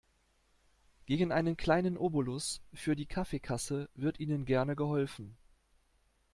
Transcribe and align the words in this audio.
Gegen 1.05 1.31
einen 1.31 1.57
kleinen 1.57 1.95
Obolus 1.95 2.59
für 2.73 2.95
die 2.95 3.05
Kaffeekasse 3.05 3.87
wird 3.93 4.19
Ihnen 4.19 4.45
gerne 4.45 4.75
geholfen. 4.75 5.37